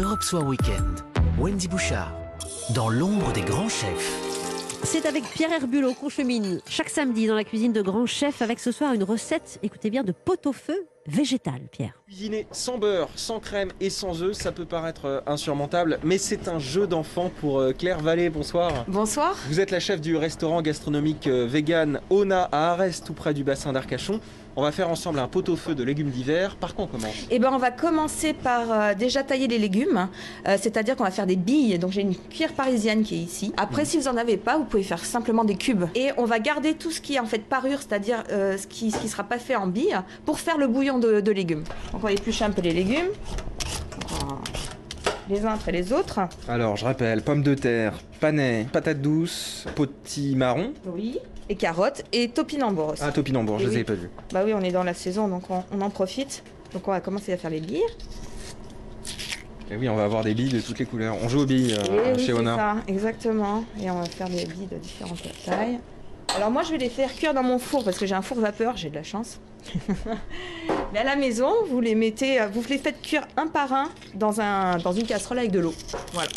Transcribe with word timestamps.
Europe 0.00 0.22
Soir 0.22 0.46
Weekend. 0.46 1.00
Wendy 1.38 1.68
Bouchard. 1.68 2.10
Dans 2.74 2.88
l'ombre 2.88 3.32
des 3.32 3.42
grands 3.42 3.68
chefs. 3.68 4.80
C'est 4.82 5.04
avec 5.04 5.24
Pierre 5.24 5.52
Herbulot 5.52 5.92
qu'on 5.92 6.08
chemine 6.08 6.62
chaque 6.66 6.88
samedi 6.88 7.26
dans 7.26 7.34
la 7.34 7.44
cuisine 7.44 7.74
de 7.74 7.82
grands 7.82 8.06
chefs 8.06 8.40
avec 8.40 8.60
ce 8.60 8.72
soir 8.72 8.94
une 8.94 9.02
recette, 9.02 9.58
écoutez 9.62 9.90
bien, 9.90 10.02
de 10.02 10.12
pot-au-feu 10.12 10.86
végétal, 11.06 11.60
Pierre. 11.70 11.94
Cuisiner 12.06 12.46
sans 12.50 12.78
beurre, 12.78 13.08
sans 13.16 13.40
crème 13.40 13.70
et 13.80 13.90
sans 13.90 14.22
œufs, 14.22 14.34
ça 14.36 14.52
peut 14.52 14.64
paraître 14.64 15.06
euh, 15.06 15.20
insurmontable, 15.26 15.98
mais 16.04 16.18
c'est 16.18 16.48
un 16.48 16.58
jeu 16.58 16.86
d'enfant 16.86 17.30
pour 17.40 17.58
euh, 17.58 17.72
Claire 17.72 18.00
Vallée. 18.00 18.30
Bonsoir. 18.30 18.84
Bonsoir. 18.88 19.36
Vous 19.48 19.60
êtes 19.60 19.70
la 19.70 19.80
chef 19.80 20.00
du 20.00 20.16
restaurant 20.16 20.62
gastronomique 20.62 21.26
euh, 21.26 21.46
vegan 21.46 22.00
Ona 22.10 22.48
à 22.52 22.72
Arès, 22.72 23.02
tout 23.02 23.14
près 23.14 23.34
du 23.34 23.44
bassin 23.44 23.72
d'Arcachon. 23.72 24.20
On 24.56 24.62
va 24.62 24.72
faire 24.72 24.90
ensemble 24.90 25.20
un 25.20 25.28
pot-au-feu 25.28 25.76
de 25.76 25.84
légumes 25.84 26.10
d'hiver. 26.10 26.56
Par 26.56 26.74
quoi 26.74 26.84
on 26.84 26.88
commence? 26.88 27.14
Eh 27.30 27.38
ben, 27.38 27.50
on 27.52 27.58
va 27.58 27.70
commencer 27.70 28.32
par 28.34 28.70
euh, 28.70 28.94
déjà 28.94 29.22
tailler 29.22 29.46
les 29.46 29.58
légumes, 29.58 30.08
Euh, 30.48 30.56
c'est-à-dire 30.60 30.96
qu'on 30.96 31.04
va 31.04 31.12
faire 31.12 31.26
des 31.26 31.36
billes. 31.36 31.78
Donc 31.78 31.92
j'ai 31.92 32.00
une 32.00 32.16
cuillère 32.16 32.52
parisienne 32.52 33.04
qui 33.04 33.14
est 33.14 33.22
ici. 33.22 33.52
Après, 33.56 33.84
si 33.84 33.96
vous 33.96 34.08
en 34.08 34.16
avez 34.16 34.36
pas, 34.36 34.58
vous 34.58 34.64
pouvez 34.64 34.82
faire 34.82 35.04
simplement 35.04 35.44
des 35.44 35.54
cubes. 35.54 35.84
Et 35.94 36.10
on 36.16 36.24
va 36.24 36.40
garder 36.40 36.74
tout 36.74 36.90
ce 36.90 37.00
qui 37.00 37.14
est 37.14 37.20
en 37.20 37.26
fait 37.26 37.44
parure, 37.44 37.78
c'est-à-dire 37.78 38.24
euh, 38.32 38.58
ce 38.58 38.66
qui 38.66 38.90
ce 38.90 38.98
qui 38.98 39.08
sera 39.08 39.22
pas 39.22 39.38
fait 39.38 39.54
en 39.54 39.68
billes, 39.68 39.98
pour 40.26 40.40
faire 40.40 40.58
le 40.58 40.66
bouillon 40.66 40.89
de, 40.98 41.20
de 41.20 41.32
légumes. 41.32 41.64
Donc 41.92 42.02
on 42.02 42.06
va 42.06 42.12
éplucher 42.12 42.44
un 42.44 42.50
peu 42.50 42.62
les 42.62 42.72
légumes, 42.72 43.08
les 45.28 45.44
uns 45.44 45.52
après 45.54 45.72
les 45.72 45.92
autres. 45.92 46.20
Alors, 46.48 46.76
je 46.76 46.84
rappelle, 46.84 47.22
pommes 47.22 47.42
de 47.42 47.54
terre, 47.54 47.94
panais, 48.20 48.66
patates 48.72 49.00
douces, 49.00 49.66
potimarron. 49.76 50.72
Oui. 50.86 51.18
Et 51.48 51.56
carottes 51.56 52.04
et 52.12 52.28
topinambour 52.28 52.90
aussi. 52.90 53.02
Ah, 53.04 53.10
topinambour, 53.12 53.58
je 53.58 53.66
Et 53.66 53.70
les 53.70 53.78
ai 53.78 53.84
pas 53.84 53.94
vus. 53.94 54.10
Bah 54.32 54.42
oui, 54.44 54.52
on 54.54 54.60
est 54.60 54.70
dans 54.70 54.84
la 54.84 54.94
saison, 54.94 55.26
donc 55.28 55.50
on, 55.50 55.64
on 55.72 55.80
en 55.80 55.90
profite. 55.90 56.42
Donc 56.72 56.86
on 56.86 56.92
va 56.92 57.00
commencer 57.00 57.32
à 57.32 57.36
faire 57.36 57.50
les 57.50 57.60
billes. 57.60 57.82
Et 59.72 59.76
oui, 59.76 59.88
on 59.88 59.94
va 59.96 60.04
avoir 60.04 60.24
des 60.24 60.34
billes 60.34 60.52
de 60.52 60.60
toutes 60.60 60.78
les 60.80 60.84
couleurs. 60.84 61.16
On 61.22 61.28
joue 61.28 61.40
aux 61.40 61.46
billes 61.46 61.74
euh, 61.74 62.14
oui, 62.16 62.24
chez 62.24 62.32
Ona. 62.32 62.56
ça, 62.56 62.76
exactement. 62.88 63.64
Et 63.80 63.90
on 63.90 64.00
va 64.00 64.04
faire 64.06 64.28
des 64.28 64.44
billes 64.46 64.66
de 64.70 64.76
différentes 64.78 65.22
tailles. 65.44 65.78
Alors 66.36 66.50
moi, 66.50 66.62
je 66.62 66.72
vais 66.72 66.78
les 66.78 66.88
faire 66.88 67.12
cuire 67.14 67.34
dans 67.34 67.42
mon 67.42 67.58
four 67.58 67.84
parce 67.84 67.98
que 67.98 68.06
j'ai 68.06 68.14
un 68.14 68.22
four 68.22 68.38
vapeur, 68.40 68.76
j'ai 68.76 68.90
de 68.90 68.94
la 68.96 69.02
chance. 69.04 69.40
Mais 70.92 70.98
à 70.98 71.04
la 71.04 71.16
maison, 71.16 71.52
vous 71.68 71.80
les 71.80 71.94
mettez, 71.94 72.40
euh, 72.40 72.48
vous 72.48 72.62
les 72.68 72.78
faites 72.78 73.00
cuire 73.00 73.26
un 73.36 73.46
par 73.46 73.72
un 73.72 73.88
dans, 74.14 74.40
un, 74.40 74.78
dans 74.78 74.92
une 74.92 75.06
casserole 75.06 75.38
avec 75.38 75.52
de 75.52 75.60
l'eau. 75.60 75.74
Voilà. 76.12 76.30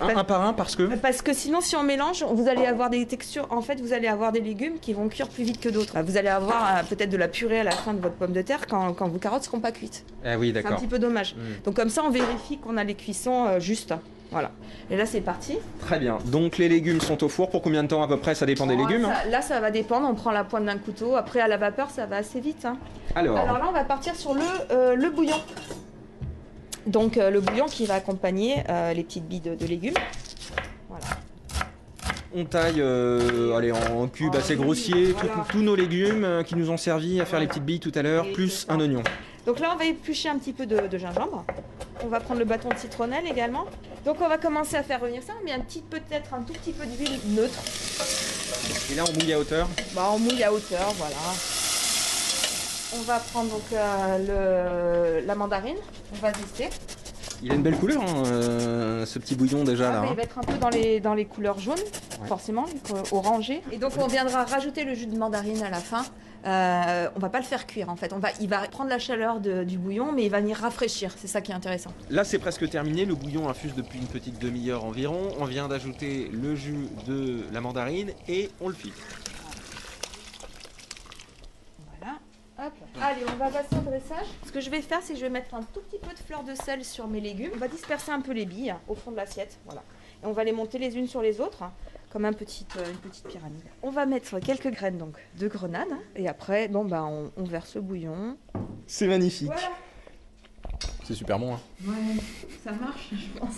Un, 0.00 0.16
un 0.16 0.24
par 0.24 0.42
un 0.44 0.52
parce 0.52 0.76
que. 0.76 0.82
Parce 0.96 1.22
que 1.22 1.32
sinon, 1.32 1.60
si 1.60 1.76
on 1.76 1.82
mélange, 1.82 2.24
vous 2.24 2.48
allez 2.48 2.66
avoir 2.66 2.90
des 2.90 3.04
textures. 3.06 3.46
En 3.50 3.60
fait, 3.60 3.80
vous 3.80 3.92
allez 3.92 4.08
avoir 4.08 4.32
des 4.32 4.40
légumes 4.40 4.78
qui 4.80 4.92
vont 4.92 5.08
cuire 5.08 5.28
plus 5.28 5.44
vite 5.44 5.60
que 5.60 5.68
d'autres. 5.68 6.00
Vous 6.02 6.16
allez 6.16 6.28
avoir 6.28 6.76
euh, 6.78 6.82
peut-être 6.88 7.10
de 7.10 7.16
la 7.16 7.28
purée 7.28 7.60
à 7.60 7.64
la 7.64 7.70
fin 7.72 7.92
de 7.94 8.00
votre 8.00 8.14
pomme 8.14 8.32
de 8.32 8.42
terre 8.42 8.66
quand, 8.68 8.92
quand 8.94 9.08
vos 9.08 9.18
carottes 9.18 9.44
seront 9.44 9.60
pas 9.60 9.72
cuites. 9.72 10.04
Ah 10.24 10.38
oui, 10.38 10.52
C'est 10.54 10.66
un 10.66 10.72
petit 10.76 10.86
peu 10.86 10.98
dommage. 10.98 11.34
Mm. 11.34 11.64
Donc 11.64 11.76
comme 11.76 11.90
ça, 11.90 12.02
on 12.04 12.10
vérifie 12.10 12.58
qu'on 12.58 12.76
a 12.76 12.84
les 12.84 12.94
cuissons 12.94 13.46
euh, 13.46 13.60
justes. 13.60 13.94
Voilà. 14.32 14.52
Et 14.92 14.96
là, 14.96 15.06
c'est 15.06 15.20
parti. 15.22 15.58
Très 15.80 15.98
bien. 15.98 16.18
Donc 16.26 16.56
les 16.56 16.68
légumes 16.68 17.00
sont 17.00 17.24
au 17.24 17.28
four 17.28 17.50
pour 17.50 17.62
combien 17.62 17.82
de 17.82 17.88
temps 17.88 18.00
à 18.00 18.06
peu 18.06 18.16
près 18.16 18.36
Ça 18.36 18.46
dépend 18.46 18.64
des 18.66 18.76
Oh, 18.78 18.86
légumes. 18.86 19.04
hein 19.06 19.12
ça- 19.24 19.28
là, 19.28 19.42
ça 19.42 19.58
va 19.58 19.72
dépendre. 19.72 20.06
On 20.08 20.14
prend 20.14 20.30
la 20.30 20.44
pointe 20.44 20.64
d'un 20.66 20.78
couteau. 20.78 21.16
Après, 21.16 21.40
à 21.40 21.48
la 21.48 21.56
vapeur, 21.56 21.90
ça 21.90 22.06
va 22.06 22.16
assez 22.18 22.38
vite. 22.38 22.64
hein. 22.64 22.76
Alors, 23.16 23.36
Alors 23.36 23.58
là, 23.58 23.64
on 23.68 23.72
va 23.72 23.82
partir 23.82 24.14
sur 24.14 24.34
le, 24.34 24.40
euh, 24.70 24.94
le 24.94 25.10
bouillon. 25.10 25.34
Donc, 26.90 27.16
euh, 27.18 27.30
le 27.30 27.40
bouillon 27.40 27.66
qui 27.66 27.86
va 27.86 27.94
accompagner 27.94 28.64
euh, 28.68 28.92
les 28.92 29.04
petites 29.04 29.24
billes 29.24 29.40
de, 29.40 29.54
de 29.54 29.64
légumes. 29.64 29.94
Voilà. 30.88 31.04
on 32.34 32.44
taille 32.44 32.80
euh, 32.80 33.56
allez, 33.56 33.70
en 33.70 34.08
cubes 34.08 34.34
assez 34.34 34.56
grossiers 34.56 35.12
voilà. 35.12 35.46
tous 35.48 35.62
nos 35.62 35.76
légumes 35.76 36.42
qui 36.44 36.56
nous 36.56 36.68
ont 36.70 36.76
servi 36.76 37.20
à 37.20 37.26
faire 37.26 37.38
les 37.38 37.46
petites 37.46 37.64
billes 37.64 37.78
tout 37.78 37.92
à 37.94 38.02
l'heure, 38.02 38.26
plus 38.32 38.66
un 38.68 38.80
oignon. 38.80 39.04
Donc 39.46 39.60
là, 39.60 39.70
on 39.72 39.76
va 39.76 39.84
éplucher 39.84 40.28
un 40.28 40.38
petit 40.38 40.52
peu 40.52 40.66
de, 40.66 40.88
de 40.88 40.98
gingembre. 40.98 41.44
On 42.02 42.08
va 42.08 42.18
prendre 42.18 42.40
le 42.40 42.44
bâton 42.44 42.70
de 42.70 42.76
citronnelle 42.76 43.24
également. 43.30 43.66
Donc, 44.04 44.16
on 44.20 44.28
va 44.28 44.38
commencer 44.38 44.74
à 44.74 44.82
faire 44.82 45.00
revenir 45.00 45.22
ça. 45.22 45.34
On 45.40 45.44
met 45.44 45.52
un 45.52 45.60
petit 45.60 45.82
peut-être 45.82 46.34
un 46.34 46.42
tout 46.42 46.54
petit 46.54 46.72
peu 46.72 46.86
d'huile 46.86 47.20
neutre. 47.28 47.60
Et 48.90 48.96
là, 48.96 49.04
on 49.08 49.12
mouille 49.12 49.32
à 49.32 49.38
hauteur. 49.38 49.68
Bah, 49.94 50.10
on 50.12 50.18
mouille 50.18 50.42
à 50.42 50.52
hauteur, 50.52 50.92
voilà. 50.96 51.14
On 52.96 53.02
va 53.02 53.18
prendre 53.18 53.50
donc 53.50 53.62
euh, 53.72 55.20
le- 55.20 55.26
la 55.26 55.34
mandarine. 55.34 55.76
On 56.12 56.16
va 56.16 56.32
tester. 56.32 56.68
Il 57.42 57.50
a 57.52 57.54
une 57.54 57.62
belle 57.62 57.76
couleur, 57.76 58.02
hein, 58.02 58.22
euh, 58.26 59.06
ce 59.06 59.18
petit 59.18 59.34
bouillon 59.34 59.64
déjà 59.64 59.88
Ah, 59.88 59.92
là. 59.92 60.00
bah, 60.00 60.06
hein. 60.06 60.10
il 60.10 60.16
va 60.16 60.22
être 60.24 60.38
un 60.38 60.42
peu 60.42 60.58
dans 60.58 60.68
les, 60.68 61.00
dans 61.00 61.14
les 61.14 61.24
couleurs 61.24 61.58
jaunes, 61.58 61.74
Ouais. 62.20 62.28
forcément, 62.28 62.66
euh, 62.92 63.02
orangé. 63.12 63.62
Et 63.72 63.78
donc 63.78 63.92
on 63.98 64.08
viendra 64.08 64.44
rajouter 64.44 64.84
le 64.84 64.94
jus 64.94 65.06
de 65.06 65.16
mandarine 65.16 65.62
à 65.62 65.70
la 65.70 65.78
fin. 65.78 66.04
Euh, 66.46 67.08
on 67.16 67.18
va 67.18 67.28
pas 67.30 67.38
le 67.38 67.44
faire 67.44 67.66
cuire 67.66 67.88
en 67.88 67.96
fait. 67.96 68.12
On 68.12 68.18
va, 68.18 68.28
il 68.40 68.48
va 68.48 68.60
prendre 68.68 68.90
la 68.90 68.98
chaleur 68.98 69.40
de- 69.40 69.62
du 69.64 69.78
bouillon, 69.78 70.12
mais 70.12 70.24
il 70.24 70.30
va 70.30 70.40
venir 70.40 70.58
rafraîchir. 70.58 71.12
C'est 71.16 71.28
ça 71.28 71.40
qui 71.40 71.52
est 71.52 71.54
intéressant. 71.54 71.92
Là, 72.10 72.24
c'est 72.24 72.38
presque 72.38 72.68
terminé. 72.68 73.04
Le 73.06 73.14
bouillon 73.14 73.48
infuse 73.48 73.74
depuis 73.74 73.98
une 74.00 74.06
petite 74.06 74.38
demi-heure 74.38 74.84
environ. 74.84 75.28
On 75.38 75.44
vient 75.46 75.68
d'ajouter 75.68 76.30
le 76.32 76.54
jus 76.56 76.88
de 77.06 77.40
la 77.52 77.60
mandarine 77.62 78.10
et 78.28 78.50
on 78.60 78.68
le 78.68 78.74
filtre. 78.74 78.98
Voilà. 81.98 82.18
Hop. 82.58 82.59
Allez, 83.00 83.22
on 83.32 83.36
va 83.36 83.50
passer 83.50 83.76
au 83.76 83.80
dressage. 83.80 84.26
Ce 84.46 84.52
que 84.52 84.60
je 84.60 84.70
vais 84.70 84.82
faire, 84.82 85.00
c'est 85.02 85.12
que 85.14 85.18
je 85.18 85.24
vais 85.24 85.30
mettre 85.30 85.54
un 85.54 85.62
tout 85.62 85.80
petit 85.80 85.98
peu 85.98 86.12
de 86.12 86.18
fleur 86.18 86.42
de 86.44 86.54
sel 86.54 86.84
sur 86.84 87.06
mes 87.06 87.20
légumes. 87.20 87.50
On 87.54 87.58
va 87.58 87.68
disperser 87.68 88.10
un 88.12 88.20
peu 88.20 88.32
les 88.32 88.44
billes 88.46 88.74
au 88.88 88.94
fond 88.94 89.10
de 89.10 89.16
l'assiette. 89.16 89.58
Voilà. 89.64 89.82
Et 90.22 90.26
on 90.26 90.32
va 90.32 90.44
les 90.44 90.52
monter 90.52 90.78
les 90.78 90.96
unes 90.98 91.06
sur 91.08 91.22
les 91.22 91.40
autres, 91.40 91.62
hein, 91.62 91.72
comme 92.10 92.24
un 92.26 92.32
petit, 92.32 92.66
euh, 92.76 92.90
une 92.90 92.98
petite 92.98 93.26
pyramide. 93.26 93.62
On 93.82 93.90
va 93.90 94.04
mettre 94.06 94.38
quelques 94.40 94.70
graines 94.70 94.98
donc 94.98 95.14
de 95.38 95.48
grenade. 95.48 95.88
Et 96.16 96.28
après, 96.28 96.68
bon, 96.68 96.84
bah, 96.84 97.04
on, 97.04 97.30
on 97.36 97.44
verse 97.44 97.74
le 97.76 97.80
bouillon. 97.80 98.36
C'est 98.86 99.06
magnifique. 99.06 99.46
Voilà. 99.46 99.70
C'est 101.04 101.14
super 101.14 101.38
bon. 101.38 101.54
hein. 101.54 101.60
Ouais, 101.86 102.20
ça 102.62 102.72
marche, 102.72 103.08
je 103.12 103.38
pense. 103.38 103.56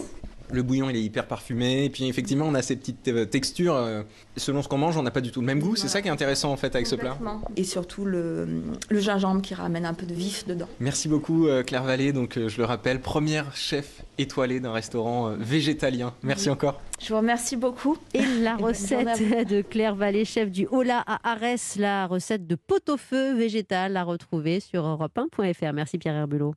Le 0.53 0.63
bouillon, 0.63 0.91
il 0.91 0.97
est 0.97 1.03
hyper 1.03 1.27
parfumé. 1.27 1.85
Et 1.85 1.91
puis, 1.91 2.07
effectivement, 2.09 2.47
on 2.47 2.55
a 2.55 2.63
ces 2.63 2.77
petites 2.77 3.09
euh, 3.09 3.25
textures. 3.25 3.75
euh, 3.75 4.03
selon 4.37 4.63
ce 4.63 4.69
qu'on 4.69 4.79
mange, 4.79 4.97
on 4.97 5.03
n'a 5.03 5.11
pas 5.11 5.21
du 5.21 5.31
tout 5.31 5.41
le 5.41 5.47
même 5.47 5.61
goût. 5.61 5.75
C'est 5.77 5.83
Voilà. 5.83 5.93
ça 5.93 6.03
qui 6.03 6.09
est 6.09 6.11
intéressant 6.13 6.53
en 6.53 6.57
fait 6.57 6.75
avec 6.75 6.87
ce 6.87 6.95
plat. 6.95 7.17
Et 7.57 7.65
surtout 7.65 8.05
le, 8.05 8.47
le 8.89 9.01
gingembre 9.01 9.43
qui 9.43 9.55
ramène 9.55 9.85
un 9.85 9.95
peu 9.95 10.07
de 10.07 10.15
vif 10.15 10.47
dedans. 10.47 10.69
Merci 10.81 11.09
beaucoup 11.09 11.47
euh, 11.49 11.63
Claire 11.63 11.83
Vallée. 11.85 12.13
Donc, 12.13 12.39
je 12.39 12.57
le 12.59 12.65
rappelle, 12.65 13.01
première 13.01 13.55
chef 13.57 14.03
étoilée 14.19 14.61
d'un 14.61 14.73
restaurant 14.73 15.31
végétalien. 15.39 16.13
Merci 16.23 16.51
encore. 16.51 16.81
Je 17.01 17.09
vous 17.09 17.17
remercie 17.19 17.57
beaucoup. 17.57 17.97
Et 18.15 18.21
la 18.43 18.57
recette 18.57 19.49
de 19.49 19.63
Claire 19.63 19.95
Vallée, 19.97 20.25
chef 20.25 20.51
du 20.51 20.67
Hola 20.71 21.03
à 21.07 21.33
Arès, 21.33 21.77
la 21.77 22.07
recette 22.07 22.47
de 22.47 22.55
pot-au-feu 22.55 23.35
végétal 23.35 23.97
à 23.97 24.05
retrouver 24.05 24.61
sur 24.61 24.83
europe1.fr. 24.85 25.73
Merci 25.73 25.99
Pierre 25.99 26.15
Herbulot. 26.15 26.51